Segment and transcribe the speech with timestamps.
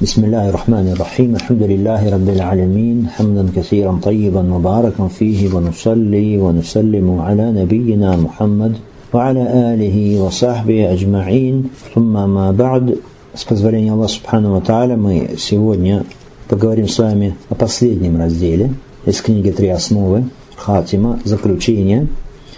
[0.00, 7.21] بسم الله الرحمن الرحيم الحمد لله رب العالمين حمدا كثيرا طيبا مباركا فيه ونصلي ونسلم
[7.21, 8.73] على نبينا محمد
[9.13, 9.43] وعلى
[9.73, 12.97] آله وصحبه أجمعين ثم ما بعد
[13.35, 16.03] с позволения Аллаха Субхану Тааля мы сегодня
[16.49, 18.73] поговорим с вами о последнем разделе
[19.05, 20.23] из книги «Три основы»
[20.55, 22.07] Хатима, заключение.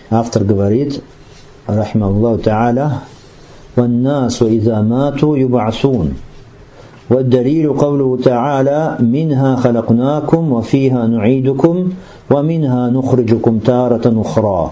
[0.10, 1.04] Автор говорит,
[1.68, 3.02] рахмаллаху Тааля,
[3.76, 6.14] «Ваннасу إذا ماتوا يبعثون
[7.10, 11.90] والدليل قوله تعالى منها خلقناكم وفيها نعيدكم
[12.32, 14.72] ومنها نخرجكم تارة أخرى.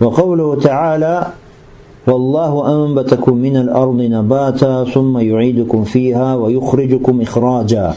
[0.00, 1.26] وقوله تعالى
[2.06, 2.52] والله
[2.84, 7.94] أنبتكم من الأرض نباتا ثم يعيدكم فيها ويخرجكم إخراجا.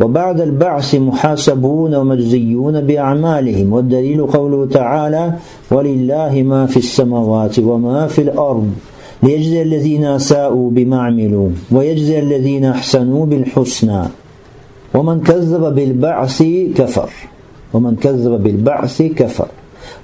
[0.00, 3.72] وبعد البعث محاسبون ومجزيون بأعمالهم.
[3.72, 5.32] والدليل قوله تعالى
[5.70, 8.70] ولله ما في السماوات وما في الأرض
[9.22, 14.02] ليجزي الذين أساءوا بما عملوا ويجزي الذين أحسنوا بالحسنى.
[14.94, 16.42] ومن كذب بالبعث
[16.76, 17.10] كفر.
[17.72, 19.48] ومن كذب بالبعث كفر.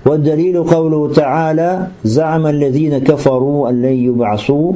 [0.06, 4.73] والدليل قوله تعالى زعم الذين كفروا أن لن يبعثوا.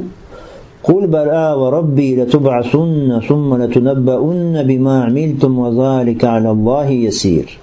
[0.83, 7.57] قل بلى وربي لتبعثن ثم لتنبؤن بما عملتم وذلك على الله يسير.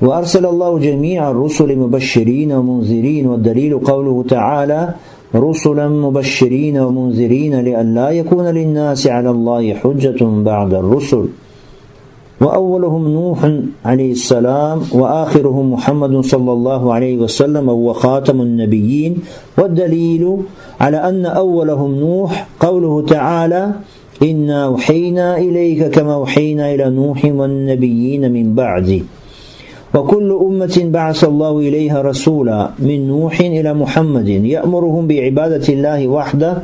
[0.00, 3.26] وأرسل الله جميع الرسل مبشرين ومنذرين.
[3.26, 4.94] والدليل قوله تعالى
[5.34, 11.24] رسلا مبشرين ومنذرين لئلا يكون للناس على الله حجة بعد الرسل.
[12.40, 13.52] وأولهم نوح
[13.84, 19.16] عليه السلام وآخرهم محمد صلى الله عليه وسلم وهو خاتم النبيين.
[19.58, 20.36] والدليل
[20.80, 23.72] على أن أولهم نوح قوله تعالى
[24.22, 29.00] إنا أوحينا إليك كما أوحينا إلى نوح والنبيين من بعده.
[29.94, 36.54] وكل أمة بعث الله إليها رسولا من نوح إلى محمد يأمرهم بعبادة الله وحده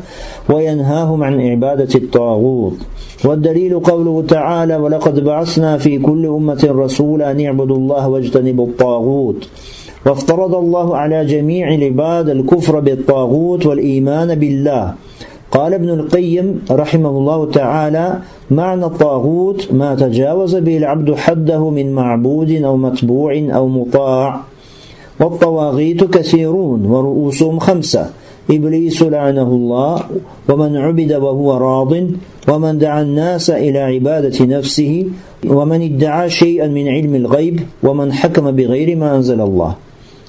[0.49, 2.77] وينهاهم عن عبادة الطاغوت.
[3.25, 9.49] والدليل قوله تعالى ولقد بعثنا في كل أمة رسولا أن الله واجتنبوا الطاغوت
[10.07, 14.95] وافترض الله على جميع العباد الكفر بالطاغوت والإيمان بالله.
[15.55, 18.19] قال ابن القيم رحمه الله تعالى
[18.51, 24.41] معنى الطاغوت ما تجاوز به العبد حده من معبود أو متبوع أو مطاع
[25.21, 28.11] والطواغيت كثيرون ورؤوسهم خمسة
[28.51, 30.01] إبليس لعنه الله
[30.49, 31.93] ومن عبد وهو راض
[32.49, 35.07] ومن دعا الناس إلى عبادة نفسه
[35.47, 39.75] ومن ادعى شيئا من علم الغيب ومن حكم بغير ما أنزل الله.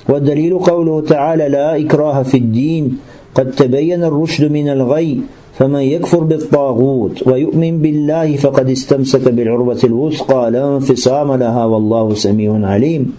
[0.09, 2.97] والدليل قوله تعالى لا إكراه في الدين
[3.35, 5.19] قد تبين الرشد من الغي
[5.59, 13.13] فمن يكفر بالطاغوت ويؤمن بالله فقد استمسك بالعروة الوثقى لا انفصام لها والله سميع عليم.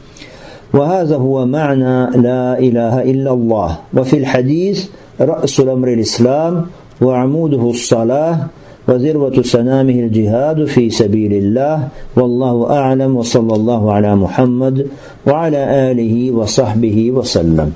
[0.74, 3.70] وهذا هو معنى لا إله إلا الله.
[3.94, 4.88] وفي الحديث
[5.20, 6.66] رأس الأمر الإسلام
[7.00, 8.36] وعموده الصلاة
[8.88, 14.86] وذروة سنامه الجهاد في سبيل الله والله أعلم وصلى الله على محمد
[15.26, 17.72] وعلى آله وصحبه وسلم.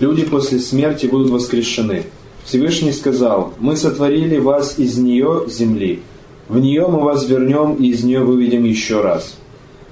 [0.00, 2.04] Люди после смерти будут воскрешены.
[2.44, 6.02] Всевышний сказал, «Мы сотворили вас из нее, земли.
[6.48, 9.36] В нее мы вас вернем и из нее выведем еще раз».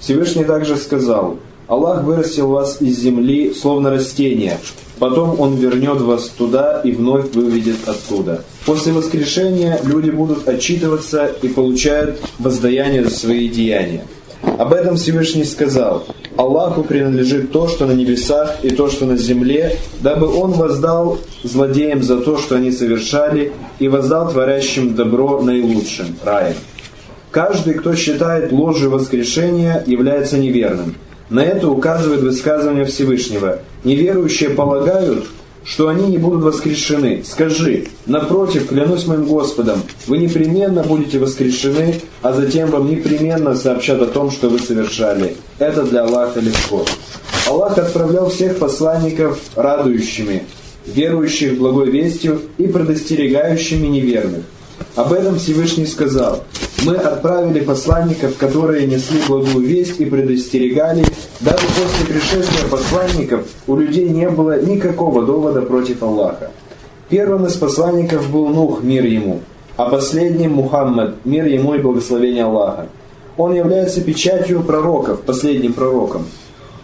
[0.01, 4.59] Всевышний также сказал, «Аллах вырастил вас из земли, словно растение.
[4.99, 8.45] Потом Он вернет вас туда и вновь выведет оттуда».
[8.67, 14.05] После воскрешения люди будут отчитываться и получают воздаяние за свои деяния.
[14.43, 16.05] Об этом Всевышний сказал,
[16.37, 22.03] Аллаху принадлежит то, что на небесах и то, что на земле, дабы Он воздал злодеям
[22.03, 26.55] за то, что они совершали, и воздал творящим добро наилучшим, раем.
[27.31, 30.97] Каждый, кто считает ложью воскрешения, является неверным.
[31.31, 33.61] На это указывает высказывание Всевышнего.
[33.85, 35.25] Неверующие полагают,
[35.65, 37.23] что они не будут воскрешены.
[37.25, 44.07] Скажи, напротив, клянусь моим Господом, вы непременно будете воскрешены, а затем вам непременно сообщат о
[44.07, 45.37] том, что вы совершали.
[45.59, 46.85] Это для Аллаха легко.
[47.49, 50.45] Аллах отправлял всех посланников радующими,
[50.87, 54.43] верующих благой вестью и предостерегающими неверных.
[54.97, 56.45] Об этом Всевышний сказал,
[56.85, 61.05] «Мы отправили посланников, которые несли благую весть и предостерегали,
[61.39, 66.51] даже после пришествия посланников у людей не было никакого довода против Аллаха.
[67.09, 69.41] Первым из посланников был Нух, мир ему,
[69.77, 72.89] а последним Мухаммад, мир ему и благословение Аллаха.
[73.37, 76.27] Он является печатью пророков, последним пророком.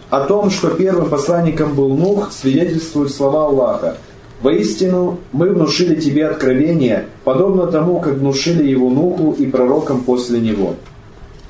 [0.09, 3.97] О том, что первым посланником был Нух, свидетельствуют слова Аллаха–
[4.41, 10.75] Воистину, мы внушили тебе откровение, подобно тому, как внушили его Нуху и пророкам после него.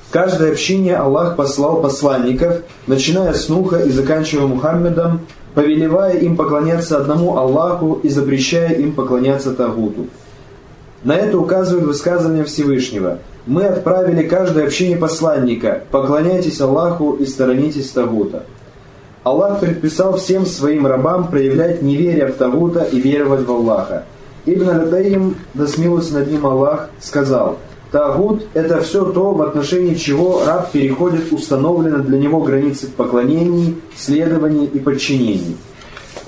[0.07, 5.19] В каждой общине Аллах послал посланников, начиная с Нуха и заканчивая Мухаммедом,
[5.53, 10.07] повелевая им поклоняться одному Аллаху и запрещая им поклоняться Тагуту.
[11.03, 13.19] На это указывает высказывание Всевышнего.
[13.45, 18.45] Мы отправили каждое общине посланника, поклоняйтесь Аллаху и сторонитесь Тагута.
[19.29, 24.05] Аллах предписал всем своим рабам проявлять неверие в Тагута и веровать в Аллаха.
[24.47, 27.59] Ибн Аль-Таим, да смилуется над ним Аллах, сказал,
[27.91, 33.75] Тагут– это все то, в отношении чего раб переходит установленные для него границы в поклонении,
[33.95, 35.57] следовании и подчинении.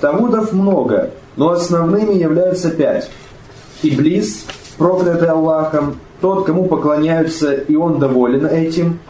[0.00, 3.10] Тагутов много, но основными являются пять.
[3.82, 4.46] Иблис,
[4.78, 9.00] проклятый Аллахом, тот, кому поклоняются, и он доволен этим,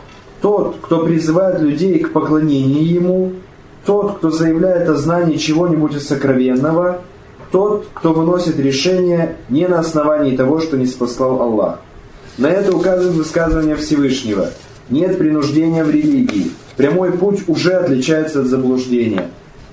[0.41, 3.33] тот, кто призывает людей к поклонению ему,
[3.85, 7.01] тот, кто заявляет о знании чего-нибудь сокровенного,
[7.51, 11.81] тот, кто выносит решение не на основании того, что не спаслал Аллах.
[12.39, 14.51] На это указывает высказывание Всевышнего.
[14.89, 16.51] Нет принуждения в религии.
[16.77, 19.29] Прямой путь уже отличается от заблуждения.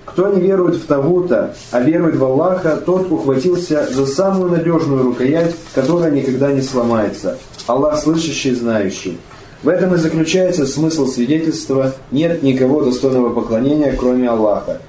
[0.05, 5.55] Кто не верует в Тавута, а верует в Аллаха, тот ухватился за самую надежную рукоять,
[5.73, 7.37] которая никогда не сломается.
[7.67, 9.17] Аллах слышащий и знающий.
[9.61, 14.81] В этом и заключается смысл свидетельства «нет никого достойного поклонения, кроме Аллаха».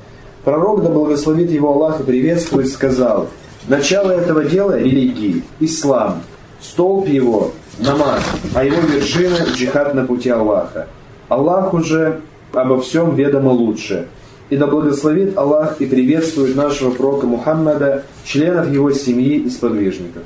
[0.45, 3.29] Пророк, да благословит его Аллах и приветствует, сказал
[3.67, 6.23] «Начало этого дела– религии, ислам,
[6.61, 7.51] столб его–
[7.81, 8.23] намаз,
[8.55, 10.87] а его вершина– джихад на пути Аллаха.
[11.29, 12.21] Аллах уже
[12.53, 14.07] обо всем ведомо лучше.
[14.51, 20.23] И да благословит Аллах и приветствует нашего пророка Мухаммада, членов его семьи и сподвижников.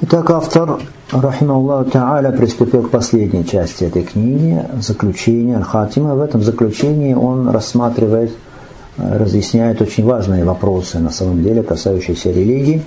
[0.00, 0.78] Итак, автор,
[1.10, 6.14] рахималлаху та'аля, приступил к последней части этой книги, заключение Аль-Хатима.
[6.14, 8.30] В этом заключении он рассматривает,
[8.96, 12.82] разъясняет очень важные вопросы, на самом деле, касающиеся религии.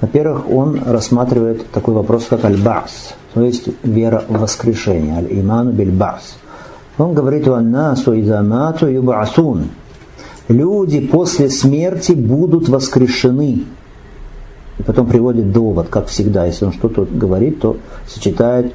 [0.00, 6.36] Во-первых, он рассматривает такой вопрос, как аль-баас, то есть вера в воскрешение, аль-иману биль-баас.
[6.98, 9.68] Он говорит, «Ваннасу идамату юбасун».
[10.48, 13.66] Люди после смерти будут воскрешены.
[14.78, 16.46] И потом приводит довод, как всегда.
[16.46, 17.76] Если он что-то говорит, то
[18.06, 18.74] сочетает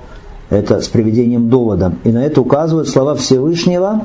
[0.50, 1.94] это с приведением довода.
[2.03, 4.03] И на это указывают слова Всевышнего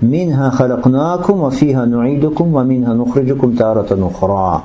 [0.00, 4.62] «Минха халакнакум, ва фиха нуидукум, ва минха нухриджукум тарата нухра».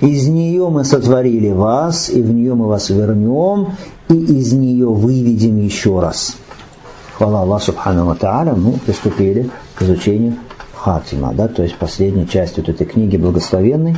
[0.00, 3.68] Из нее мы сотворили вас, и в нее мы вас вернем,
[4.08, 6.36] и из нее выведем еще раз.
[7.14, 10.34] Хвала Аллаху Субхану Ва Та'аля, мы приступили к изучению
[10.82, 13.94] Хатима, да, то есть последней части вот этой книги благословенной.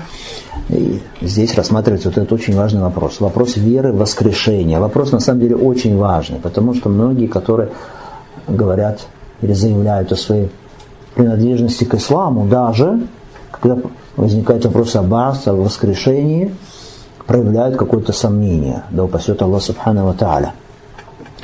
[0.68, 3.20] И здесь рассматривается вот этот очень важный вопрос.
[3.20, 4.78] Вопрос веры в воскрешение.
[4.78, 7.70] Вопрос на самом деле очень важный, потому что многие, которые
[8.46, 9.06] говорят
[9.40, 10.50] или заявляют о своей
[11.14, 13.06] принадлежности к исламу, даже
[13.50, 13.78] когда
[14.16, 16.54] возникает вопрос об Ас, о воскрешении,
[17.26, 18.82] проявляют какое-то сомнение.
[18.90, 20.50] Да упасет Аллах Субхану Ва Та'аля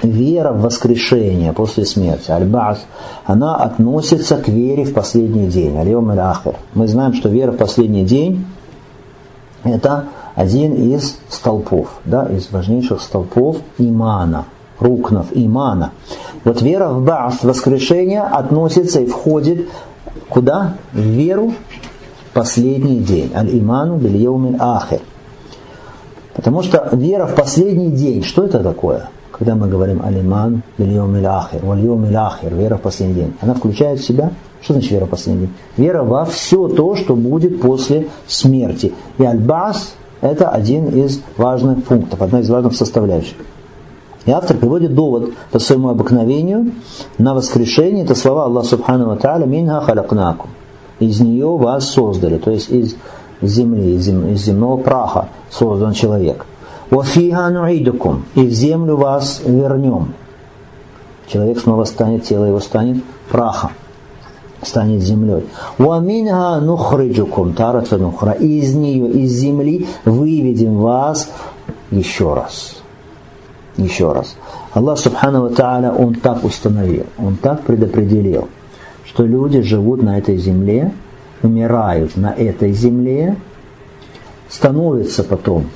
[0.03, 2.85] вера в воскрешение после смерти, аль-баас,
[3.25, 8.05] она относится к вере в последний день, аль-йом ахир Мы знаем, что вера в последний
[8.05, 8.45] день–
[9.65, 14.47] это один из столпов, да, из важнейших столпов имана,
[14.79, 15.93] рукнов имана.
[16.45, 19.69] Вот вера в баас, воскрешение, относится и входит
[20.29, 20.75] куда?
[20.93, 21.53] В веру
[22.31, 23.33] в последний день.
[23.35, 25.01] Аль-иману биль ахир.
[26.35, 29.09] Потому что вера в последний день, что это такое?
[29.41, 34.05] Когда мы говорим алиман бельем ахир, вальем ахир, вера в последний день, она включает в
[34.05, 35.55] себя, что значит вера в последний день?
[35.79, 38.93] Вера во все то, что будет после смерти.
[39.17, 43.37] И альбас– это один из важных пунктов, одна из важных составляющих.
[44.27, 46.73] И автор приводит довод по своему обыкновению
[47.17, 48.05] на воскрешение.
[48.05, 50.51] Это слова Аллаха Субхану Та'аля «Минха халакнакум».
[50.99, 52.95] Из нее вас создали, то есть из
[53.41, 56.45] земли, из земного праха создан человек.
[56.91, 60.15] «Вафиха нуидукум» и в землю вас вернем.
[61.29, 63.71] Человек снова станет, тело его станет прахом,
[64.63, 65.47] станет землей.
[65.79, 68.33] «Ваминха нухриджукум» тарата нухра.
[68.33, 71.31] Из нее, из земли выведем вас
[71.93, 72.77] еще раз.
[73.77, 74.37] Еще раз.
[74.73, 78.49] Аллах Субхану Та'аля, Он так установил, Он так предопределил,
[79.05, 80.93] что люди живут на этой земле,
[81.43, 83.37] умирают на этой земле,
[84.49, 85.67] становятся потом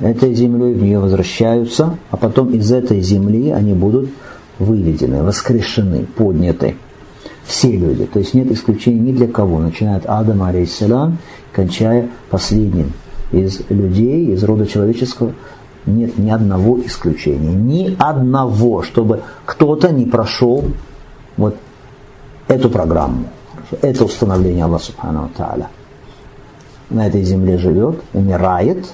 [0.00, 4.10] этой землей, в нее возвращаются, а потом из этой земли они будут
[4.58, 6.76] выведены, воскрешены, подняты.
[7.44, 11.18] Все люди, то есть нет исключений ни для кого, начиная от Адама, алейхиссалам,
[11.52, 12.92] кончая последним
[13.32, 15.32] из людей, из рода человеческого,
[15.86, 20.64] нет ни одного исключения, ни одного, чтобы кто-то не прошел
[21.36, 21.56] вот
[22.48, 23.24] эту программу,
[23.82, 25.30] это установление Аллаха Субхану.
[26.90, 28.86] На этой земле живет, умирает,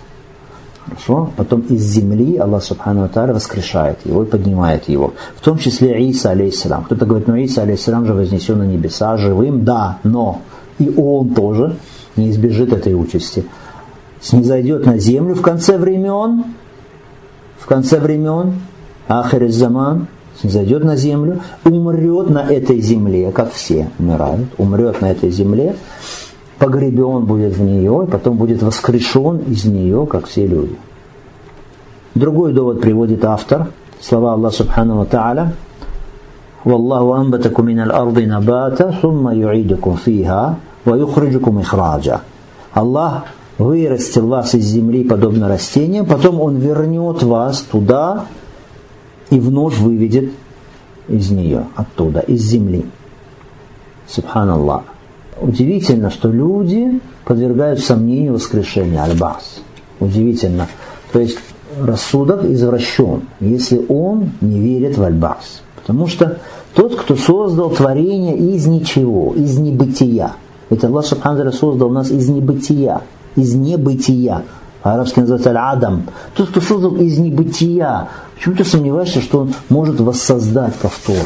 [0.88, 1.30] Хорошо?
[1.36, 5.14] Потом из земли Аллах Субхану Тааля воскрешает его и поднимает его.
[5.36, 6.84] В том числе Иса, алейхиссалам.
[6.84, 9.64] Кто-то говорит, ну Иса, алейхиссалам же вознесен на небеса живым.
[9.64, 10.42] Да, но
[10.78, 11.76] и он тоже
[12.16, 13.44] не избежит этой участи.
[14.20, 16.44] Снизойдет на землю в конце времен
[17.66, 18.60] в конце времен,
[19.08, 20.06] Ахир Заман,
[20.40, 25.74] зайдет на землю, умрет на этой земле, как все умирают, умрет на этой земле,
[26.59, 30.75] погребен будет в нее, и потом будет воскрешен из нее, как все люди.
[32.13, 33.67] Другой довод приводит автор,
[33.99, 35.53] слова Аллаха Субхану Тааля,
[36.65, 40.55] والله أنبتكم من الأرض نباتا ثم يعيدكم فيها
[40.85, 42.19] ويخرجكم إخراجا
[42.73, 43.25] Аллах
[43.57, 48.25] вырастил вас из земли подобно растениям, потом Он вернет вас туда
[49.29, 50.31] и вновь выведет
[51.09, 52.85] из нее, оттуда, из земли.
[54.07, 54.83] Субханаллах.
[55.40, 59.60] Удивительно, что люди подвергают сомнению воскрешения Аль-Бас.
[60.00, 60.68] Удивительно.
[61.12, 61.38] То есть
[61.80, 65.62] рассудок извращен, если он не верит в Аль-Бас.
[65.76, 66.38] Потому что
[66.74, 70.32] тот, кто создал творение из ничего, из небытия.
[70.68, 73.02] Ведь Аллах Субхану создал нас из небытия,
[73.36, 74.42] из небытия.
[74.82, 76.04] По-арабски называется аль-адам.
[76.34, 78.08] Тот, кто создал из небытия.
[78.34, 81.22] Почему ты сомневаешься, что он может воссоздать повторно?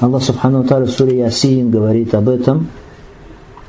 [0.00, 2.66] Аллах Субхану Тааля в суре Ясин говорит об этом.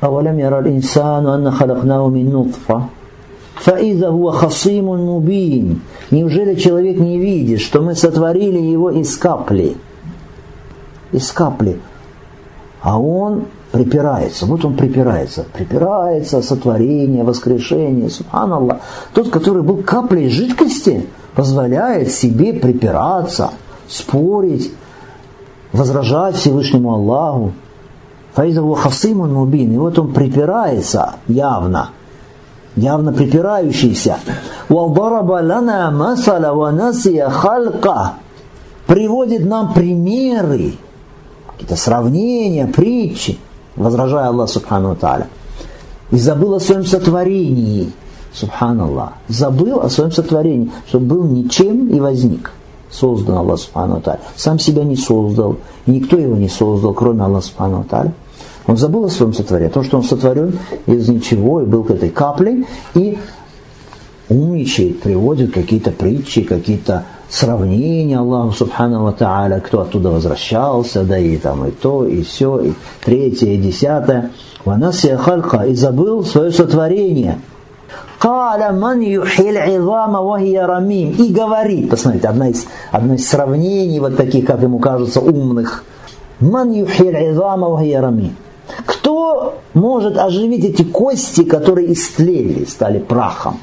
[0.04, 2.82] أولم يرى الإنسان أن خلقناه من نطفة
[3.54, 5.80] فإذا هو خصيم مبين
[6.10, 9.76] Неужели человек не видит, что мы сотворили его из капли?
[11.12, 11.80] Из капли.
[12.82, 14.44] А он припирается.
[14.46, 15.46] Вот он припирается.
[15.52, 18.10] Припирается, сотворение, воскрешение.
[18.10, 18.78] Субханаллах.
[19.14, 23.50] Тот, который был каплей жидкости, позволяет себе припираться,
[23.88, 24.70] спорить,
[25.71, 27.53] возражать Всевышнему Аллаху.
[28.33, 29.73] Фаизаву хасимун мубин.
[29.73, 31.89] И вот он припирается явно,
[32.75, 34.17] явно припирающийся.
[34.69, 38.13] Валдараба лана масала ва насия халька.
[38.85, 40.73] Приводит нам примеры,
[41.51, 43.37] какие-то сравнения, притчи,
[43.75, 45.27] возражая Аллах Субхану Тааля.
[46.11, 47.91] И забыл о своем сотворении.
[48.31, 49.13] Субханаллах.
[49.27, 52.51] Забыл о своем сотворении, чтобы был ничем и возник
[52.91, 54.01] создан Аллах Субхану.
[54.35, 57.85] Сам себя не создал, никто его не создал, кроме Аллаха Субхану.
[58.67, 61.91] Он забыл о своем сотворении, о том, что он сотворен из ничего и был к
[61.91, 63.17] этой каплей, и
[64.29, 71.65] умничает, приводит какие-то притчи, какие-то сравнения Аллаху Субхану Тааля, кто оттуда возвращался, да и там
[71.65, 74.31] и то, и все, и третье, и десятое.
[74.65, 77.39] Ванасия халька, и забыл свое сотворение–
[78.19, 79.57] Каля ман юхиль.
[81.17, 85.85] И говорит, посмотрите, одна из, одно из сравнений вот таких, как ему кажется, умных.
[86.41, 87.81] Ман юхиль изама.
[88.85, 93.59] Кто может оживить эти кости, которые истлели, стали прахом?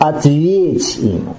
[0.00, 1.34] Ответь ему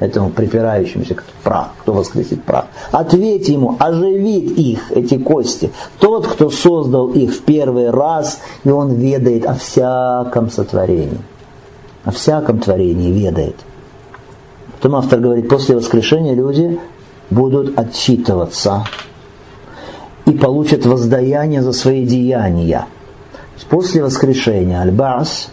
[0.00, 2.66] этому припирающемуся прах, кто воскресит прах.
[2.90, 5.70] Ответь ему, оживит их, эти кости.
[5.98, 11.18] Тот, кто создал их в первый раз, и он ведает о всяком сотворении.
[12.04, 13.56] О всяком творении ведает.
[14.76, 16.78] Потом автор говорит, после воскрешения люди
[17.30, 18.84] будут отчитываться
[20.26, 22.86] и получат воздаяние за свои деяния.
[23.70, 25.48] После воскрешения Аль-Бас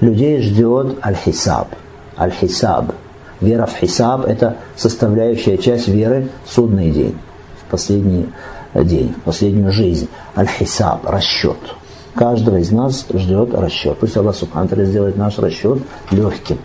[0.00, 1.68] людей ждет Аль-Хисаб.
[2.16, 2.94] Аль-Хисаб–
[3.40, 7.16] Вера в хисаб– это составляющая часть веры в судный день,
[7.66, 8.26] в последний
[8.74, 10.08] день, в последнюю жизнь.
[10.36, 11.58] Аль-хисаб– расчет.
[12.14, 13.98] Каждого из нас ждет расчет.
[13.98, 16.58] Пусть Аллах Субхану сделает наш расчет легким.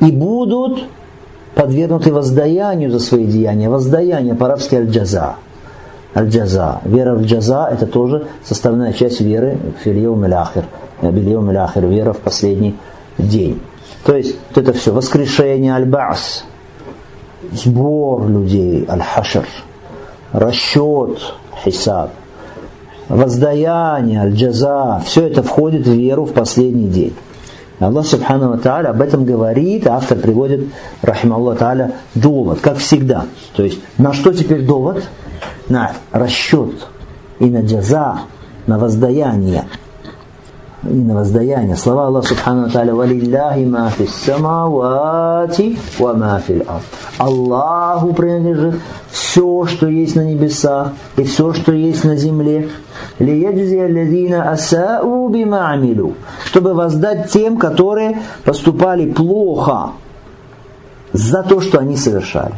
[0.00, 0.84] И будут
[1.54, 3.70] подвергнуты воздаянию за свои деяния.
[3.70, 5.36] Воздаяние по-арабски аль-джаза.
[6.14, 6.82] Аль-джаза.
[6.84, 10.66] Вера в джаза– это тоже составная часть веры в фильеум аль-ахир.
[11.86, 12.76] Вера в последний
[13.16, 13.58] день.
[14.06, 16.44] То есть вот это все, воскрешение аль-баас,
[17.52, 19.44] сбор людей, аль-хашр,
[20.32, 21.34] расчет,
[21.64, 22.12] хисаб,
[23.08, 27.16] воздаяние, аль-джаза, все это входит в веру в последний день.
[27.80, 30.68] Аллах Субхану Тааля об этом говорит, а автор приводит,
[31.02, 33.26] рахим Аллах Тааля, довод, как всегда.
[33.56, 35.02] То есть, на что теперь довод?
[35.68, 36.86] На расчет
[37.40, 38.20] и на джаза,
[38.68, 39.64] на воздаяние
[40.82, 41.76] и на воздаяние.
[41.76, 46.82] Слова Аллаха Субхану Тааля «Валилляхи ма фис самавати ва ма фил ард».
[47.18, 48.80] Аллаху принадлежит
[49.10, 52.68] все, что есть на небесах и все, что есть на земле.
[53.18, 56.14] «Лияджзи аллазина асау бима амилу»
[56.44, 59.92] чтобы воздать тем, которые поступали плохо
[61.12, 62.54] за то, что они совершали.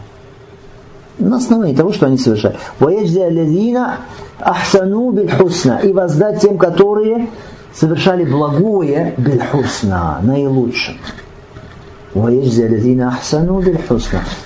[1.18, 2.56] На основании того, что они совершали.
[2.80, 3.96] «Ваяджзи аллазина
[4.40, 7.28] ахсану биль хусна» и воздать тем, которые
[7.74, 10.96] совершали благое бельхусна, наилучшим.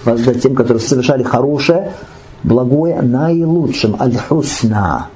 [0.05, 1.93] Воздать тем, которые совершали хорошее,
[2.43, 5.09] благое наилучшим, аль-хусна.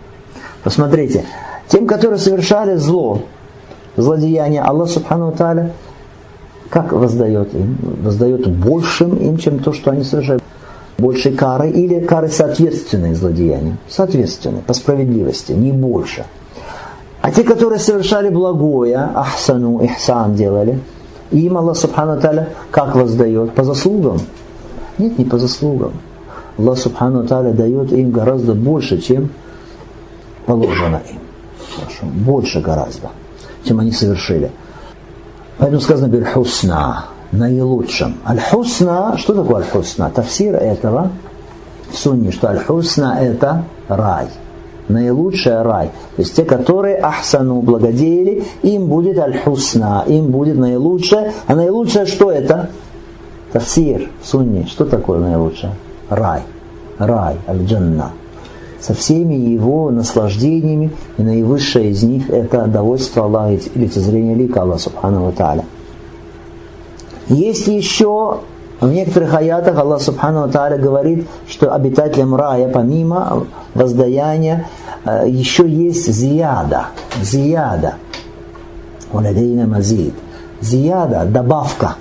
[0.63, 1.25] Посмотрите,
[1.69, 3.23] Тем, которые совершали зло,
[3.97, 5.73] злодеяние, Аллах Субхану Таля
[6.71, 7.79] как воздает им?
[8.03, 10.43] Воздает большим им, чем то, что они совершают.
[10.99, 13.79] Большей кары или кары соответственные злодеяниям.
[13.89, 16.25] Соответственные, по справедливости, не больше.
[17.27, 20.79] А те, которые совершали благое, ахсану, ихсан делали,
[21.33, 23.53] им Аллах Субхану Таля как воздает?
[23.53, 24.21] По заслугам?
[24.97, 25.95] Нет, не по заслугам.
[26.57, 29.31] Аллах Субхану Таля дает им гораздо больше, чем
[30.47, 31.19] положено им.
[31.75, 32.07] Хорошо.
[32.15, 33.11] Больше гораздо,
[33.65, 34.53] чем они совершили.
[35.59, 38.19] Поэтому сказано «бельхусна» наилучшем.
[38.25, 40.11] Аль-хусна, что такое аль-хусна?
[40.11, 41.11] Тафсир этого
[41.91, 44.29] в сунне, что аль-хусна это рай.
[44.89, 45.91] Наилучший рай.
[46.17, 51.33] То есть те, которые ахсану благодеяли, им будет аль-хусна, им будет наилучшее.
[51.47, 52.71] А наилучшее что это?
[53.53, 54.67] Тафсир в сунне.
[54.67, 55.73] Что такое наилучшее?
[56.09, 56.43] Рай.
[56.99, 58.13] Рай, аль-джанна
[58.81, 64.83] со всеми его наслаждениями, и наивысшее из них это довольство Аллаха и лицезрение лика Аллаха
[64.83, 65.33] Субхану.
[67.29, 68.39] Есть еще
[68.81, 74.67] в некоторых аятах Аллах Субхану Тааля говорит, что обитателям рая, помимо воздаяния,
[75.05, 76.87] э, еще есть зияда.
[77.23, 77.95] Зияда.
[79.13, 80.15] Уладейна мазид.
[80.61, 81.95] Зияда, добавка.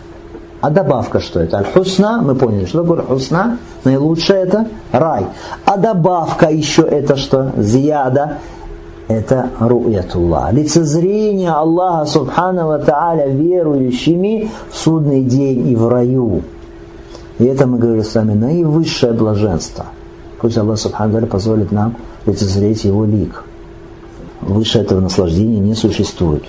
[0.59, 1.57] А добавка что это?
[1.59, 3.57] Аль-Хусна, мы поняли, что такое Аль-Хусна?
[3.83, 5.27] Наилучшее это рай.
[5.63, 7.51] А добавка еще это что?
[7.57, 8.39] Зияда.
[9.07, 10.51] Это ру'ятуллах.
[10.51, 16.41] Лицезрение Аллаха Субхану Тааля верующими в судный день и в раю.
[17.39, 19.87] И это мы говорили с вами наивысшее блаженство.
[20.39, 23.43] Пусть Аллах Субхану позволит нам лицезреть Его лик.
[24.41, 26.43] Выше этого наслаждения не существует.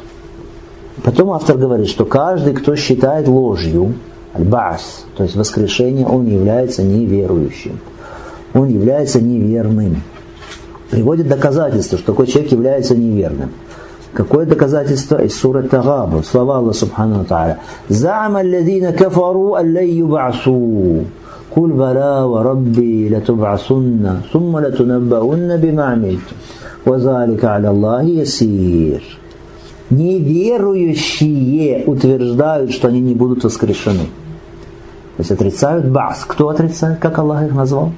[1.02, 3.95] Потом автор говорит, что каждый, кто считает ложью,
[4.35, 7.81] аль-баас, то есть воскрешение, он является неверующим.
[8.55, 10.02] Он является неверным.
[10.90, 13.50] Приводит доказательство, что такой человек является неверным.
[14.15, 16.24] Какое доказательство из суры Тагабу?
[16.24, 17.60] Слова Аллаха Субхану Тааля.
[17.89, 21.05] «За'ама алладина кафару аллай юб'асу».
[21.55, 26.35] قل بلى وربي لتبعثن ثم لتنبؤن بما عملتم
[26.85, 29.01] وذلك على الله يسير
[29.92, 34.07] неверующие утверждают, что они не будут воскрешены.
[35.18, 36.24] То есть отрицают бас.
[36.25, 37.00] Кто отрицает?
[37.00, 37.92] Как Аллах их назвал?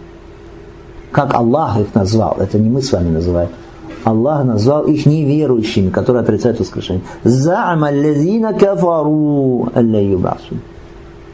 [1.12, 2.38] Как Аллах их назвал?
[2.40, 3.50] Это не мы с вами называем.
[4.05, 7.03] Аллах назвал их неверующими, которые отрицают воскрешение.
[7.25, 10.37] Заама лезина кафару алля.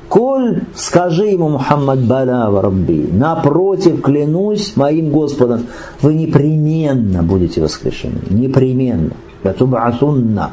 [0.09, 5.67] Коль, скажи ему, Мухаммад Бала Рабби, напротив, клянусь моим Господом,
[6.03, 8.21] вы непременно будете воскрешены.
[8.31, 9.11] Непременно.
[9.43, 10.53] Латубасунна.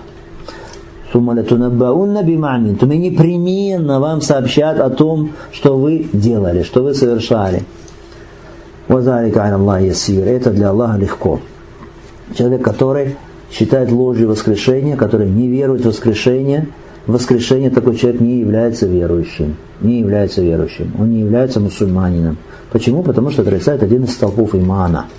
[1.11, 2.75] Сумма латунаббаунна бимамин.
[2.77, 7.63] То непременно вам сообщат о том, что вы делали, что вы совершали.
[8.87, 10.25] Вазарика Аллах Ясир.
[10.25, 11.39] Это для Аллаха легко.
[12.35, 13.15] Человек, который
[13.51, 16.67] считает ложью воскрешение, который не верует в воскрешение,
[17.07, 19.57] воскрешение такой человек не является верующим.
[19.81, 20.93] Не является верующим.
[20.99, 22.37] Он не является мусульманином.
[22.71, 23.03] Почему?
[23.03, 25.07] Потому что отрицает один из столпов имана–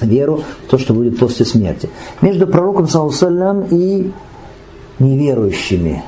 [0.00, 1.88] веру в то, что будет после смерти.
[2.20, 4.10] Между пророком Саллаллаху и
[4.98, 6.02] неверующими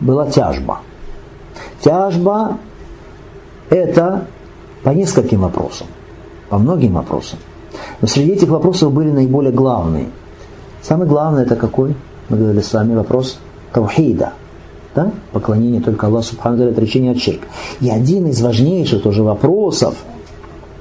[0.00, 0.80] была тяжба.
[1.80, 2.58] Тяжба–
[3.70, 4.26] это
[4.82, 5.86] по нескольким вопросам,
[6.48, 7.38] по многим вопросам.
[8.00, 10.06] Но среди этих вопросов были наиболее главные.
[10.82, 11.94] Самый главный– это какой?
[12.28, 13.38] Мы говорили с вами вопрос
[13.72, 14.32] таухида.
[14.94, 15.12] Да?
[15.32, 17.46] Поклонение только Аллаху Субхану отречение от ширка.
[17.80, 19.94] И один из важнейших тоже вопросов–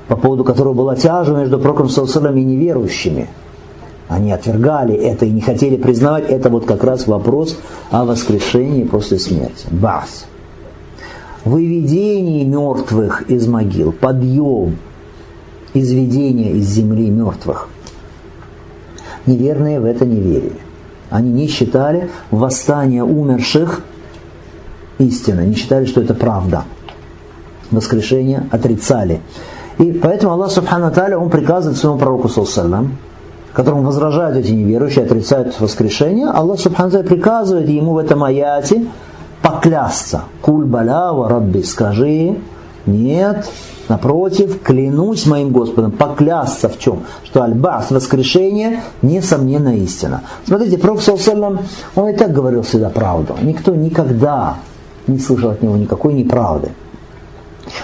[0.07, 3.27] по поводу которого была тяжа между пророком Саусалом и неверующими.
[4.07, 6.29] Они отвергали это и не хотели признавать.
[6.29, 7.57] Это вот как раз вопрос
[7.91, 9.67] о воскрешении после смерти.
[9.69, 10.25] Бас.
[11.43, 14.77] Выведение мертвых из могил, подъем,
[15.79, 17.67] изведение из земли мертвых.
[19.25, 20.59] Неверные в это не верили.
[21.09, 23.81] Они не считали восстание умерших
[24.99, 26.63] истиной, не считали, что это правда.
[27.71, 29.21] Воскрешение отрицали.
[29.77, 32.89] И поэтому Аллах Субхану Таля, Он приказывает своему пророку, саллаллаху
[33.57, 38.85] которому возражают эти неверующие, отрицают воскрешение, Аллах Субхану Таля приказывает ему в этом аяте
[39.41, 40.25] поклясться.
[40.43, 42.37] Куль балява рабби, скажи,
[42.85, 43.49] нет,
[43.89, 47.03] напротив, клянусь моим Господом, поклясться в чем?
[47.23, 50.21] Что альбас, воскрешение, несомненно истина.
[50.45, 51.63] Смотрите, Пророк Саллаллаху
[51.95, 53.35] он и так говорил всегда правду.
[53.41, 54.57] Никто никогда
[55.07, 56.71] не слышал от него никакой неправды.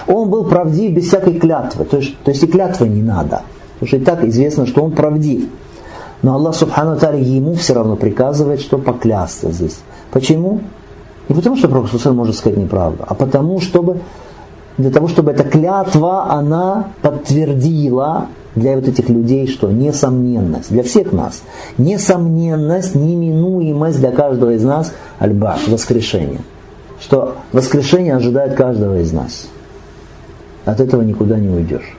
[0.06, 1.84] Он был правдив без всякой клятвы.
[1.84, 3.42] То есть, то есть и клятвы не надо.
[3.74, 5.48] Потому что и так известно, что он правдив.
[6.22, 9.78] Но Аллах Субхану Таля ему все равно приказывает, что поклясться здесь.
[10.10, 10.60] Почему?
[11.28, 14.00] Не потому, что Пророк может сказать неправду, а потому, чтобы
[14.76, 19.70] для того, чтобы эта клятва, она подтвердила для вот этих людей что?
[19.70, 20.70] Несомненность.
[20.70, 21.42] Для всех нас.
[21.78, 26.40] Несомненность, неминуемость для каждого из нас альба, воскрешение.
[27.00, 29.46] Что воскрешение ожидает каждого из нас.
[30.64, 31.96] От этого никуда не уйдешь.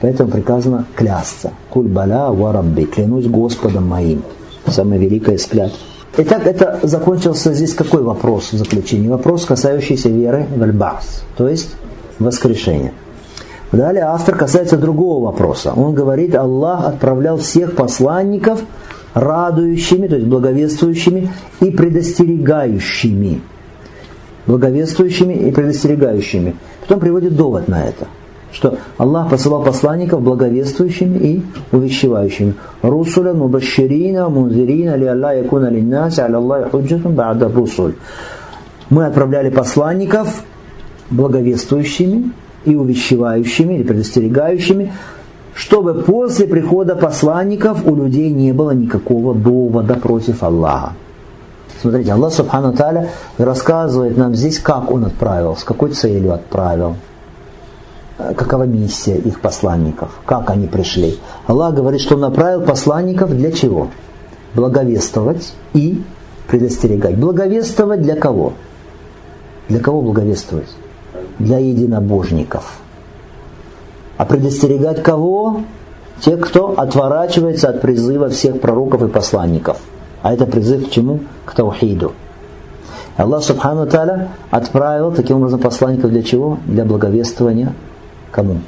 [0.00, 1.52] Поэтому приказано клясться.
[1.70, 4.22] Куль баля варабби, клянусь Господом моим.
[4.66, 5.76] Самая великая из клятв.
[6.16, 9.08] Итак, это закончился здесь какой вопрос в заключении?
[9.08, 11.76] Вопрос, касающийся веры в Альбас, то есть
[12.18, 12.92] воскрешения.
[13.70, 15.72] Далее автор касается другого вопроса.
[15.76, 18.62] Он говорит, Аллах отправлял всех посланников
[19.14, 23.42] радующими, то есть благовествующими и предостерегающими.
[24.46, 26.56] Благовествующими и предостерегающими.
[26.80, 28.06] Потом приводит довод на это,
[28.52, 32.54] что Аллах посылал посланников благовествующими и увещевающими.
[32.82, 37.94] Русуля мубаширина мунзирина ли Аллах якуна линнаси аля Аллах худжатун ба'да русуль.
[38.90, 40.42] Мы отправляли посланников
[41.10, 42.32] благовествующими
[42.64, 44.92] и увещевающими или предостерегающими,
[45.54, 50.92] чтобы после прихода посланников у людей не было никакого довода против Аллаха.
[51.80, 56.96] Смотрите, Аллах Субхану Таля рассказывает нам здесь, как Он отправил, с какой целью отправил,
[58.18, 61.18] какова миссия их посланников, как они пришли.
[61.46, 63.88] Аллах говорит, что Он направил посланников для чего?
[64.54, 66.02] Благовествовать и
[66.46, 67.16] предостерегать.
[67.16, 68.54] Благовествовать для кого?
[69.68, 70.68] Для кого благовествовать?
[71.38, 72.78] для единобожников.
[74.16, 75.62] А предостерегать кого?
[76.20, 79.78] Те, кто отворачивается от призыва всех пророков и посланников.
[80.22, 81.20] А это призыв к чему?
[81.44, 82.12] К таухиду.
[83.16, 86.58] Аллах Субхану Таля отправил таким образом посланников для чего?
[86.66, 87.72] Для благовествования
[88.30, 88.58] кому?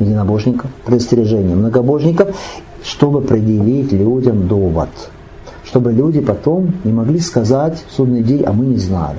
[0.00, 2.36] Единобожников, предостережения многобожников,
[2.82, 4.90] чтобы предъявить людям довод.
[5.64, 9.18] Чтобы люди потом не могли сказать в судный день, а мы не знали,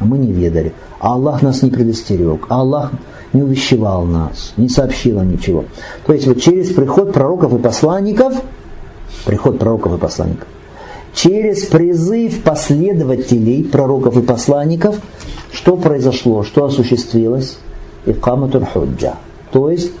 [0.00, 2.92] а мы не ведали а Аллах нас не предостерег, а Аллах
[3.32, 5.64] не увещевал нас, не сообщил ничего.
[6.06, 8.34] То есть вот через приход пророков и посланников,
[9.24, 10.48] приход пророков и посланников,
[11.14, 15.00] через призыв последователей пророков и посланников,
[15.52, 17.58] что произошло, что осуществилось?
[18.10, 19.14] Икаматуль худжа.
[19.52, 19.92] То есть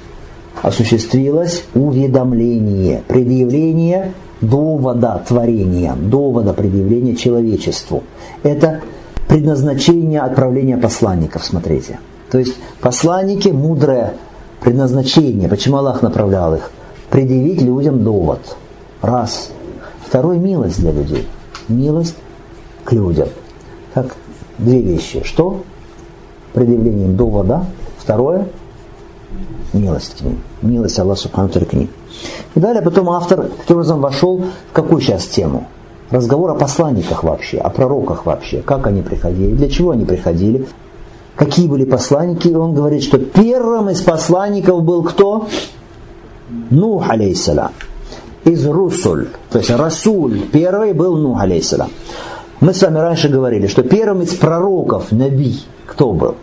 [0.62, 8.02] осуществилось уведомление, предъявление довода творения, довода предъявления человечеству.
[8.42, 8.82] Это
[9.28, 11.98] предназначение отправления посланников, смотрите.
[12.30, 14.14] То есть посланники, мудрое
[14.60, 16.70] предназначение, почему Аллах направлял их?
[17.10, 18.56] Предъявить людям довод.
[19.00, 19.50] Раз.
[20.06, 21.26] Второй– милость для людей.
[21.68, 22.16] Милость
[22.84, 23.28] к людям.
[23.94, 24.16] Так,
[24.58, 25.22] две вещи.
[25.24, 25.62] Что?
[26.52, 27.64] Предъявлением довода.
[28.08, 28.48] Второе–
[29.74, 30.40] милость к ним.
[30.62, 31.90] Милость Аллаха Субхану к ним.
[32.54, 35.66] И далее потом автор таким образом вошел в какую сейчас тему?
[36.10, 40.66] разговор о посланниках вообще, о пророках вообще, как они приходили, для чего они приходили,
[41.36, 42.48] какие были посланники.
[42.48, 45.46] И он говорит, что первым из посланников был кто?
[46.70, 47.72] Нух, алейсалям.
[48.44, 51.90] Из Русуль, то есть Расуль, первый был Нух, алейсалям.
[52.60, 56.36] Мы с вами раньше говорили, что первым из пророков, Наби, кто был?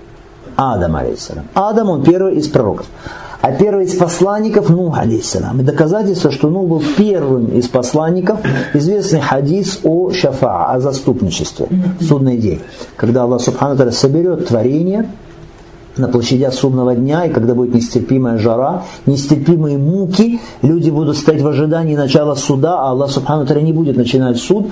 [0.55, 1.45] Адам, алейсалям.
[1.53, 2.87] Адам, он первый из пророков.
[3.41, 5.59] А первый из посланников Нух, алейсалам.
[5.61, 8.39] И доказательство, что Нух был первым из посланников,
[8.73, 11.67] известный хадис о шафа, о заступничестве,
[12.01, 12.61] судный день.
[12.97, 15.07] Когда Аллах Субхану соберет творение,
[15.97, 21.47] на площадях судного дня, и когда будет нестерпимая жара, нестерпимые муки, люди будут стоять в
[21.47, 24.71] ожидании начала суда, а Аллах Субхану не будет начинать суд,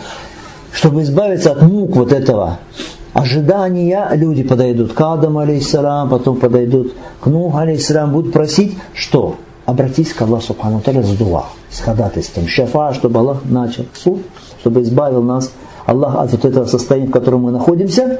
[0.72, 2.58] чтобы избавиться от мук вот этого
[3.14, 9.36] ожидания люди подойдут к Адаму, алейхиссалам, потом подойдут к Нуху, алейхиссалам, будут просить, что?
[9.66, 14.22] Обратись к Аллаху Субхану Таля с дуа, с ходатайством, шафа, чтобы Аллах начал суд,
[14.60, 15.52] чтобы избавил нас,
[15.86, 18.20] Аллах, от вот этого состояния, в котором мы находимся.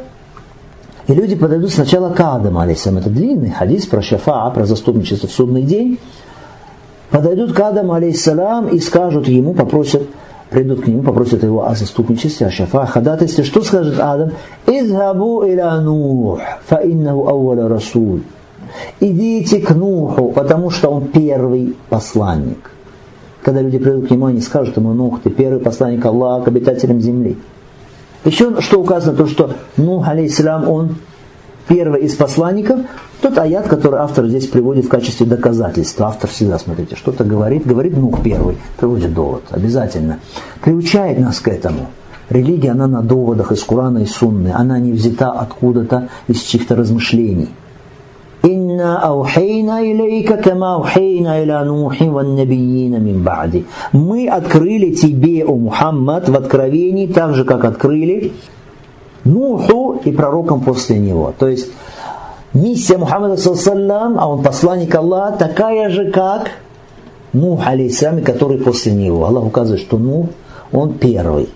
[1.08, 3.00] И люди подойдут сначала к Адаму, алейхиссалам.
[3.00, 6.00] Это длинный хадис про шафа, про заступничество в судный день.
[7.10, 10.04] Подойдут к Адаму, алейхиссалам, и скажут ему, попросят,
[10.54, 13.44] придут к нему, попросят его о заступничестве, о шафа, о ходатайстве.
[13.44, 14.32] Что скажет Адам?
[14.68, 18.22] «Изхабу иля Нух, фа иннаху ауаля расуль».
[19.00, 22.72] Идите к Нуху, потому что он первый посланник.
[23.44, 27.02] Когда люди придут к нему, они скажут ему, Нух, ты первый посланник Аллаха к обитателям
[27.02, 27.38] земли.
[28.24, 30.96] Еще что указано, то, что Нух, алейхиссалам, он
[31.68, 32.82] первый из посланников,
[33.22, 36.08] тот аят, который автор здесь приводит в качестве доказательства.
[36.08, 40.20] Автор всегда, смотрите, что-то говорит, говорит Нух первый, приводит довод, обязательно.
[40.62, 41.88] Приучает нас к этому.
[42.30, 47.50] Религия, она на доводах из Курана и Сунны, она не взята откуда-то из чьих-то размышлений.
[48.44, 53.66] «Инна аухейна илейка, кама аухейна иля Нухи ван мин ба'ди».
[53.94, 58.34] Мы открыли тебе, о Мухаммад, в откровении, так же, как открыли
[59.24, 61.34] Нуху и пророкам после него.
[61.38, 61.70] То есть
[62.54, 66.52] Миссия Мухаммада, саллам, а он посланник Аллаха, такая же, как
[67.34, 69.26] Нух, алейсалам, который после него.
[69.26, 70.28] Аллах указывает, что Нух,
[70.72, 71.50] он первый,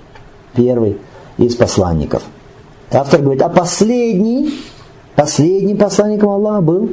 [0.55, 0.97] первый
[1.37, 2.23] из посланников.
[2.91, 4.55] Автор говорит, а последний,
[5.15, 6.89] последним посланником Аллаха был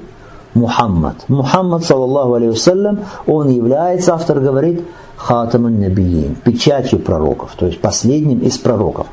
[0.53, 1.29] Мухаммад.
[1.29, 4.85] Мухаммад, саллаллаху алейhi он является, автор говорит,
[5.17, 9.07] хатамун набиин, печатью пророков, то есть последним из пророков.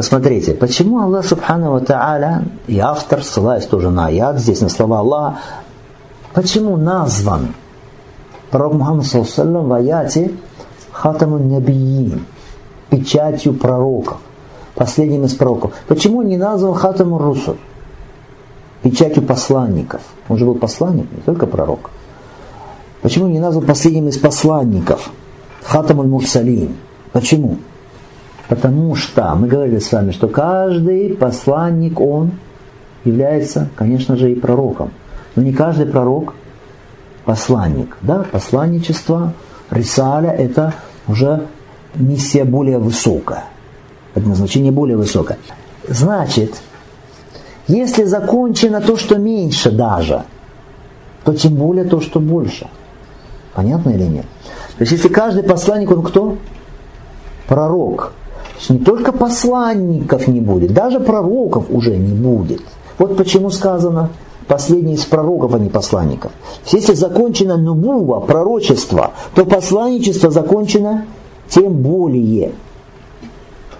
[0.00, 5.38] Посмотрите, почему Аллах Субхану Тааля и автор, ссылаясь тоже на аят, здесь на слова Аллаха,
[6.32, 7.52] почему назван
[8.50, 10.32] пророк Мухаммад в аяте
[10.90, 12.24] хатамун набиин,
[12.88, 14.16] печатью пророков,
[14.74, 15.74] последним из пророков.
[15.86, 17.58] Почему не назван хатамун русуль?
[18.82, 20.00] печатью посланников.
[20.30, 21.90] Он же был посланник, не только пророк.
[23.02, 25.10] Почему не назван последним из посланников?
[25.62, 26.74] Хатам аль-Мурсалин.
[27.12, 27.58] Почему?
[28.50, 32.32] Потому что мы говорили с вами, что каждый посланник, он
[33.04, 34.90] является, конечно же, и пророком.
[35.36, 36.34] Но не каждый пророк
[37.24, 37.96] посланник.
[38.02, 38.24] Да?
[38.32, 39.34] Посланничество,
[39.70, 40.74] рисаля– это
[41.06, 41.46] уже
[41.94, 43.44] миссия более высокая.
[44.16, 45.38] Это назначение более высокое.
[45.88, 46.60] Значит,
[47.68, 50.24] если закончено то, что меньше даже,
[51.22, 52.66] то тем более то, что больше.
[53.54, 54.26] Понятно или нет?
[54.76, 56.36] То есть если каждый посланник, он кто?
[57.46, 58.12] Пророк.
[58.68, 62.62] Не только посланников не будет, даже пророков уже не будет.
[62.98, 64.10] Вот почему сказано
[64.46, 66.32] последний из пророков, а не посланников.
[66.66, 71.06] Если закончено нубува, пророчество, то посланничество закончено
[71.48, 72.52] тем более.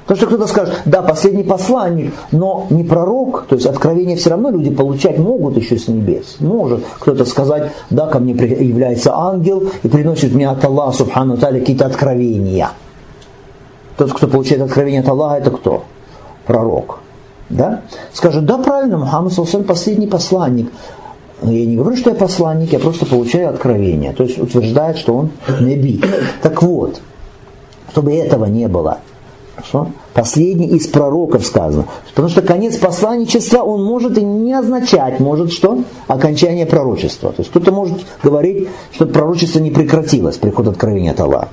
[0.07, 4.51] Потому что кто-то скажет, да, последний посланник, но не пророк, то есть откровение все равно
[4.51, 6.37] люди получать могут еще с небес.
[6.41, 11.87] Может кто-то сказать, да, ко мне является ангел и приносит мне от Аллаха, субхану какие-то
[11.87, 12.71] откровения.
[14.01, 15.85] Тот, кто получает откровение от Аллаха, это кто?
[16.47, 17.01] Пророк.
[17.51, 17.83] Да?
[18.15, 20.73] Скажет, да, правильно, Мухаммад Саусаль последний посланник.
[21.43, 24.15] Я не говорю, что я посланник, я просто получаю откровение.
[24.15, 26.01] То есть утверждает, что он неби.
[26.41, 27.03] Так вот,
[27.93, 29.01] чтобы этого не было–
[29.61, 29.91] Хорошо?
[30.15, 31.85] Последний из пророков сказано.
[32.09, 35.85] Потому что конец посланничества, он может и не означать, может что?
[36.07, 37.31] Окончание пророчества.
[37.33, 41.49] То есть кто-то может говорить, что пророчество не прекратилось, приход откровения от Аллаха.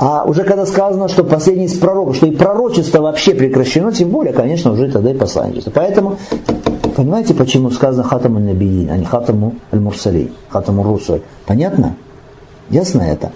[0.00, 4.32] А уже когда сказано, что последний из пророков, что и пророчество вообще прекращено, тем более,
[4.32, 5.70] конечно, уже тогда и посланничество.
[5.70, 6.16] Поэтому,
[6.96, 11.20] понимаете, почему сказано хатаму набиин, а не хатаму аль-мурсали, хатаму русуль?
[11.44, 11.96] Понятно?
[12.70, 13.32] Ясно это?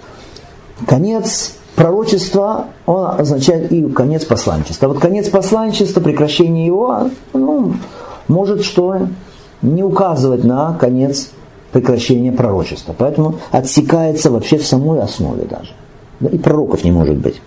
[0.87, 4.87] Конец пророчество, он означает и конец посланчества.
[4.87, 7.75] Вот конец посланчества, прекращение его, ну,
[8.27, 9.07] может что
[9.61, 11.29] не указывать на конец
[11.71, 12.95] прекращения пророчества.
[12.97, 15.75] Поэтому отсекается вообще в самой основе даже.
[16.21, 17.41] И пророков не может быть.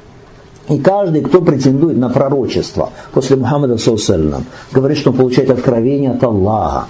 [0.68, 6.22] И каждый, кто претендует на пророчество после Мухаммада Саусалям, говорит, что он получает откровение от
[6.22, 6.87] Аллаха.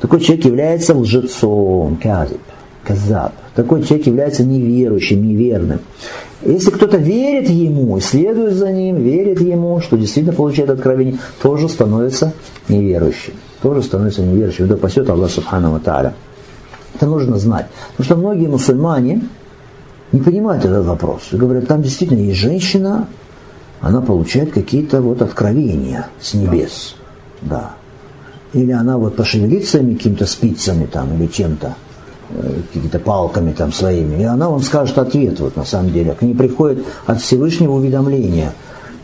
[0.00, 2.40] Такой человек является лжецом, казиб,
[2.84, 3.32] казаб.
[3.54, 5.80] Такой человек является неверующим, неверным.
[6.42, 12.32] Если кто-то верит ему, следует за ним, верит ему, что действительно получает откровение, тоже становится
[12.68, 13.34] неверующим.
[13.62, 14.66] Тоже становится неверующим.
[14.66, 16.14] Да пасет Аллах Субхану Тааля.
[16.94, 17.66] Это нужно знать.
[17.92, 19.22] Потому что многие мусульмане
[20.12, 21.28] не понимают этот вопрос.
[21.32, 23.08] И говорят, там действительно есть женщина,
[23.80, 26.94] она получает какие-то вот откровения с небес.
[27.40, 27.72] Да.
[28.52, 31.74] Или она вот пошевелится какими-то спицами там или чем-то
[32.72, 36.12] какими-то палками там своими, и она вам скажет ответ, вот на самом деле.
[36.12, 38.52] К ней приходит от Всевышнего уведомление,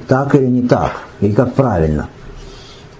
[0.07, 2.09] так или не так, и как правильно.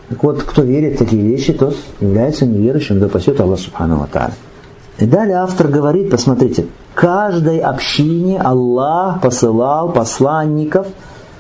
[0.09, 4.31] Так вот, кто верит в такие вещи, тот является неверующим, да пасет Аллах Субхану Ва
[4.99, 6.67] И далее автор говорит, посмотрите,
[6.99, 10.89] каждой общине Аллах посылал посланников,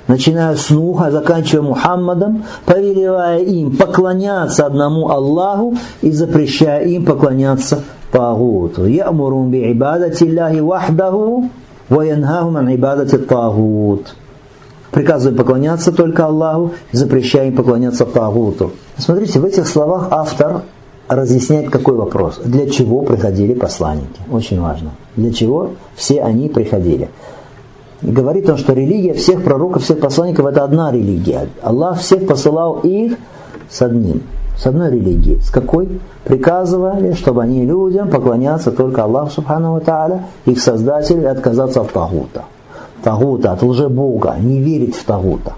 [0.06, 8.86] начиная с Нуха, заканчивая Мухаммадом, повелевая им поклоняться одному Аллаху и запрещая им поклоняться Тагуту.
[8.86, 11.50] Ямурум би ибадати Аллахи вахдаху,
[11.88, 14.14] ваянхахум ан ибадати Тагут.
[14.92, 18.70] Приказываем поклоняться только Аллаху, запрещаем поклоняться Тагуту.
[18.96, 20.62] Смотрите, в этих словах автор
[21.08, 22.40] разъясняет какой вопрос.
[22.44, 24.20] Для чего приходили посланники?
[24.30, 24.90] Очень важно.
[25.16, 27.08] Для чего все они приходили?
[28.02, 31.48] Говорит он, что религия всех пророков, всех посланников– это одна религия.
[31.62, 33.16] Аллах всех посылал их
[33.68, 34.22] с одним
[34.58, 35.38] с одной религии.
[35.40, 36.00] С какой?
[36.24, 42.44] Приказывали, чтобы они людям поклоняться только Аллаху Субхану Тааля, их создателю, и отказаться от Тагута.
[43.02, 45.54] Тагута, от лже-бога, не верить в Тагута.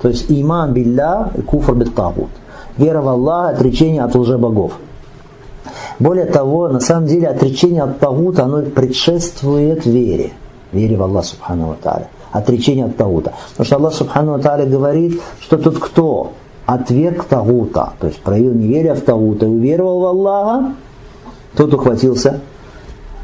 [0.00, 2.30] То есть иман билля и куфр бит Тагут.
[2.78, 4.72] Вера в Аллаха, отречение от лже-богов.
[5.98, 10.32] Более того, на самом деле отречение от Тагута, оно предшествует вере.
[10.72, 12.08] Вере в Аллаха Субхану Тааля.
[12.30, 13.32] Отречение от Тагута.
[13.50, 16.32] Потому что Аллах Субхану Тааля говорит, что тот, кто
[16.66, 20.72] отверг Тагута, то есть проявил неверие в Тагута и уверовал в Аллаха,
[21.56, 22.40] тот ухватился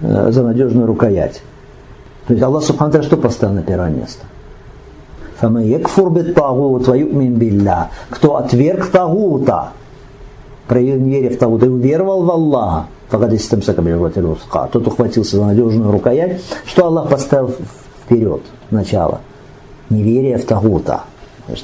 [0.01, 1.43] э, за надежную рукоять.
[2.27, 4.25] То есть Аллах Субхану что поставил на первое место?
[8.11, 9.73] Кто отверг Тагута,
[10.66, 12.87] проявил неверие в Тагута и уверовал в Аллаха,
[14.73, 17.55] тот ухватился за надежную рукоять, что Аллах поставил
[18.05, 19.20] вперед, начало?
[19.90, 21.03] Неверие в Тагута.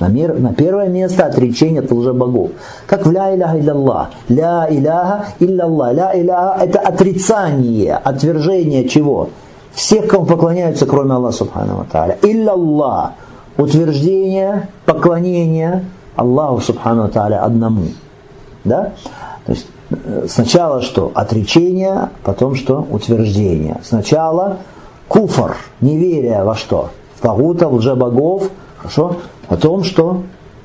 [0.00, 2.50] на, мир, на первое место отречение от лжебогов.
[2.86, 4.10] Как в ля иляха илляллах.
[4.28, 5.94] Ля иляха илляллах.
[5.94, 9.30] Ля иляха это отрицание, отвержение чего?
[9.72, 12.18] Всех, кому поклоняются, кроме Аллаха Субхану Тааля.
[12.22, 13.12] Илляллах.
[13.60, 15.84] Утверждение, поклонение
[16.16, 17.88] Аллаху Субхану Тааля одному.
[18.64, 18.92] Да?
[19.44, 21.12] То есть э, сначала что?
[21.14, 22.86] Отречение, потом что?
[22.90, 23.78] Утверждение.
[23.84, 24.56] Сначала
[25.08, 26.88] куфар, неверие во что?
[27.16, 29.16] В Тагута, в лжебогов, хорошо?
[29.48, 30.22] О том, что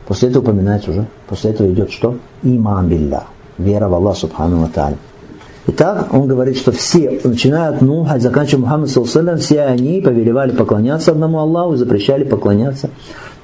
[0.08, 2.16] после этого упоминается уже, после этого идет что?
[2.44, 3.24] Иман билля,
[3.58, 4.96] вера в Аллах Субхану Та'аля.
[5.67, 11.13] Итак, он говорит, что все, начиная от Нуха, заканчивая Мухаммад Салсалям, все они повелевали поклоняться
[11.13, 12.91] одному Аллаху и запрещали поклоняться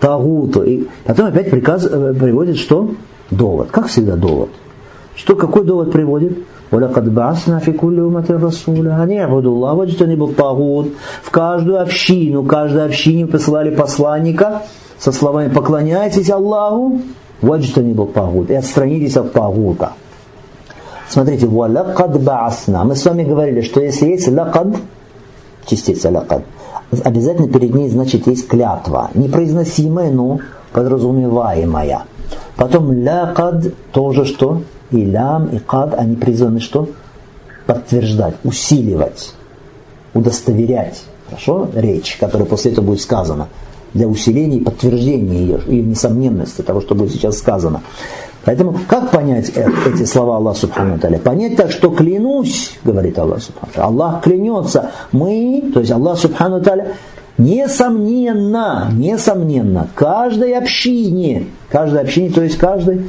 [0.00, 0.62] Тагуту.
[0.62, 2.90] И потом опять приказ э, приводит что?
[3.30, 3.70] Довод.
[3.70, 4.50] Как всегда довод.
[5.14, 6.38] Что, какой довод приводит?
[6.72, 10.86] ولقد بعثنا في كل أمة رسولا أن يعبدوا الله واجتنبوا الطاغوت.
[11.22, 14.62] В каждую общину, каждой общине посылали посланника
[14.98, 17.00] со словами «поклоняйтесь Аллаху,
[17.42, 19.92] واجتنبوا الطاغوت» и отстранитесь от тагута.
[21.11, 22.85] Смотрите, «Валакад баасна».
[22.85, 24.77] Мы с вами говорили, что если есть «лакад»,
[25.65, 26.43] частица «лакад»,
[27.03, 29.09] обязательно перед ней, значит, есть клятва.
[29.13, 30.39] Непроизносимая, но
[30.71, 32.03] подразумеваемая.
[32.55, 34.61] Потом «лакад» тоже что?
[34.91, 36.87] И «лям», и «кад» они призваны что?
[37.65, 39.33] Подтверждать, усиливать,
[40.13, 41.03] удостоверять.
[41.25, 41.67] Хорошо?
[41.75, 43.49] Речь, которая после этого будет сказана
[43.93, 47.81] для усиления и подтверждения ее, ее несомненности того, что будет сейчас сказано.
[48.43, 51.19] Поэтому как понять эти слова Аллаха Субхану Таля?
[51.19, 56.93] Понять так, что клянусь, говорит Аллах Субхану Аллах клянется, мы, то есть Аллах Субхану Таля,
[57.37, 63.05] несомненно, несомненно, каждой общине, каждой общине, то есть каждой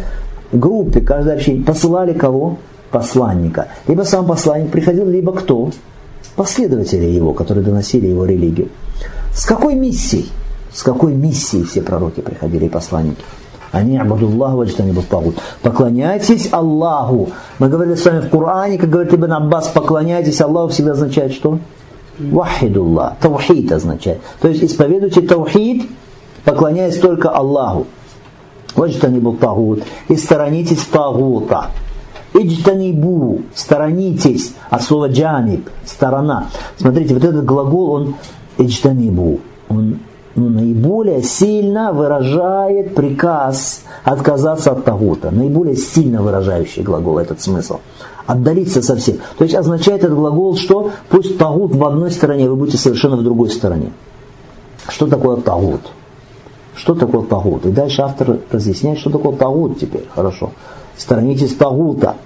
[0.53, 2.59] группе, каждой общине посылали кого?
[2.90, 3.68] Посланника.
[3.88, 5.71] Либо сам посланник приходил, либо кто?
[6.37, 8.68] Последователи его, которые доносили его религию.
[9.35, 10.29] С какой миссией?
[10.75, 13.23] С какой миссией все пророки приходили и посланники?
[13.73, 15.37] Они абадуллаху ваджтанибу тагут.
[15.63, 17.31] Поклоняйтесь Аллаху.
[17.59, 21.59] Мы говорили с вами в Коране, как говорит Ибн Аббас, поклоняйтесь Аллаху всегда означает что?
[22.19, 23.17] Вахидуллах.
[23.19, 24.21] Таухид означает.
[24.41, 25.91] То есть исповедуйте таухид,
[26.45, 27.87] поклоняясь только Аллаху.
[28.77, 29.83] Ваджтанибу тагут.
[30.09, 31.71] И сторонитесь тагута.
[32.35, 36.49] Иджтанибу, сторонитесь, от слова джаниб, сторона.
[36.79, 38.15] Смотрите, вот этот глагол, он
[38.57, 39.99] иджтанибу, он
[40.35, 45.31] ну, наиболее сильно выражает приказ отказаться от того-то.
[45.31, 47.81] Наиболее сильно выражающий глагол этот смысл.
[48.27, 49.18] Отдалиться совсем.
[49.37, 53.23] То есть означает этот глагол, что пусть тагут в одной стороне, вы будете совершенно в
[53.23, 53.92] другой стороне.
[54.88, 55.81] Что такое тагут?
[56.75, 57.66] Что такое тагут?
[57.66, 60.07] И дальше автор разъясняет, что такое тагут теперь.
[60.14, 60.53] Хорошо.
[60.97, 62.16] Сторонитесь тагута.